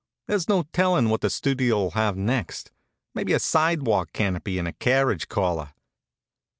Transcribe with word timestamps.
There's 0.25 0.49
no 0.49 0.63
tellin' 0.73 1.09
what 1.11 1.21
the 1.21 1.29
Studio'll 1.29 1.91
have 1.91 2.17
next 2.17 2.71
maybe 3.13 3.33
a 3.33 3.39
sidewalk 3.39 4.13
canopy 4.13 4.57
and 4.57 4.67
a 4.67 4.73
carriage 4.73 5.27
caller. 5.29 5.73